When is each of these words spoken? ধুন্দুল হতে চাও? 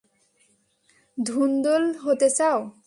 ধুন্দুল 1.17 1.83
হতে 2.03 2.27
চাও? 2.37 2.59